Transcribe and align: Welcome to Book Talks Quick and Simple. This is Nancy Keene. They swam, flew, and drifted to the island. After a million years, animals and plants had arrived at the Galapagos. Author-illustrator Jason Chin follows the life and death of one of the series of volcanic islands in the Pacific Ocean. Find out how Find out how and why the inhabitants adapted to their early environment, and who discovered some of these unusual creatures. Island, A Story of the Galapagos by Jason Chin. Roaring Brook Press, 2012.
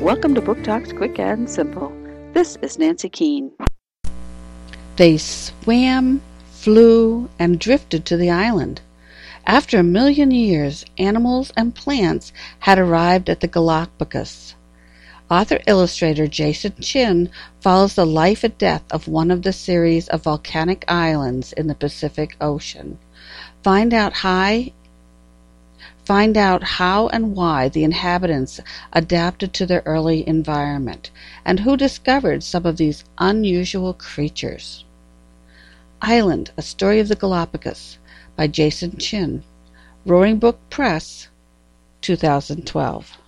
Welcome 0.00 0.36
to 0.36 0.40
Book 0.40 0.62
Talks 0.62 0.92
Quick 0.92 1.18
and 1.18 1.50
Simple. 1.50 1.92
This 2.32 2.56
is 2.62 2.78
Nancy 2.78 3.08
Keene. 3.08 3.50
They 4.94 5.16
swam, 5.16 6.22
flew, 6.52 7.28
and 7.40 7.58
drifted 7.58 8.04
to 8.04 8.16
the 8.16 8.30
island. 8.30 8.80
After 9.44 9.80
a 9.80 9.82
million 9.82 10.30
years, 10.30 10.84
animals 10.98 11.52
and 11.56 11.74
plants 11.74 12.32
had 12.60 12.78
arrived 12.78 13.28
at 13.28 13.40
the 13.40 13.48
Galapagos. 13.48 14.54
Author-illustrator 15.32 16.28
Jason 16.28 16.74
Chin 16.80 17.28
follows 17.60 17.96
the 17.96 18.06
life 18.06 18.44
and 18.44 18.56
death 18.56 18.84
of 18.92 19.08
one 19.08 19.32
of 19.32 19.42
the 19.42 19.52
series 19.52 20.06
of 20.10 20.22
volcanic 20.22 20.84
islands 20.86 21.52
in 21.52 21.66
the 21.66 21.74
Pacific 21.74 22.36
Ocean. 22.40 23.00
Find 23.64 23.92
out 23.92 24.12
how 24.12 24.62
Find 26.08 26.38
out 26.38 26.62
how 26.62 27.08
and 27.08 27.36
why 27.36 27.68
the 27.68 27.84
inhabitants 27.84 28.60
adapted 28.94 29.52
to 29.52 29.66
their 29.66 29.82
early 29.84 30.26
environment, 30.26 31.10
and 31.44 31.60
who 31.60 31.76
discovered 31.76 32.42
some 32.42 32.64
of 32.64 32.78
these 32.78 33.04
unusual 33.18 33.92
creatures. 33.92 34.86
Island, 36.00 36.50
A 36.56 36.62
Story 36.62 36.98
of 36.98 37.08
the 37.08 37.14
Galapagos 37.14 37.98
by 38.36 38.46
Jason 38.46 38.96
Chin. 38.96 39.42
Roaring 40.06 40.38
Brook 40.38 40.58
Press, 40.70 41.28
2012. 42.00 43.18